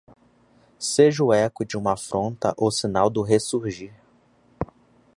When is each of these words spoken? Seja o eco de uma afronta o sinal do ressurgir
Seja 0.79 1.23
o 1.23 1.31
eco 1.31 1.63
de 1.63 1.77
uma 1.77 1.93
afronta 1.93 2.55
o 2.57 2.71
sinal 2.71 3.07
do 3.07 3.21
ressurgir 3.21 3.93